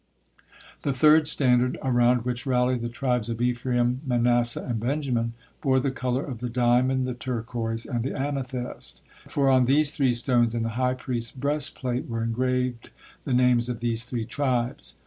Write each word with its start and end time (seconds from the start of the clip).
The 0.81 0.93
third 0.93 1.27
standard, 1.27 1.77
around 1.83 2.25
which 2.25 2.47
rallied 2.47 2.81
the 2.81 2.89
tribes 2.89 3.29
of 3.29 3.39
Ephraim, 3.39 4.01
Manasseh, 4.03 4.63
and 4.67 4.79
Benjamin, 4.79 5.33
bore 5.61 5.79
the 5.79 5.91
color 5.91 6.25
of 6.25 6.39
the 6.39 6.49
diamond, 6.49 7.05
the 7.05 7.13
turquoise, 7.13 7.85
and 7.85 8.01
the 8.01 8.19
amethyst, 8.19 9.03
for 9.27 9.47
on 9.47 9.65
these 9.65 9.93
three 9.95 10.13
stones 10.13 10.55
in 10.55 10.63
the 10.63 10.69
high 10.69 10.95
priest's 10.95 11.29
breastplate 11.33 12.07
were 12.09 12.23
engrave 12.23 12.79
the 13.25 13.33
names 13.35 13.69
of 13.69 13.79
these 13.79 14.03
three 14.05 14.25
tribes. 14.25 14.95